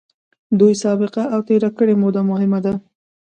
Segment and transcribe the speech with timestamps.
[0.59, 2.73] دوی سابقه او تېره کړې موده مهمه ده.